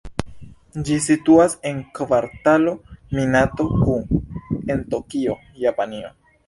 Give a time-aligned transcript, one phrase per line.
[0.87, 2.75] Ĝi situas en Kvartalo
[3.19, 3.97] Minato-ku
[4.59, 5.39] en Tokio,
[5.69, 6.17] Japanio.